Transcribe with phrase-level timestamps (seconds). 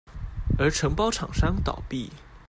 [0.57, 2.09] 而承包廠商倒閉